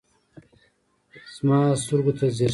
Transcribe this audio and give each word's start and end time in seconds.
د 1.33 1.37
ما 1.47 1.59
سترګو 1.81 2.11
ته 2.17 2.25
ځیر 2.35 2.49
شه 2.49 2.49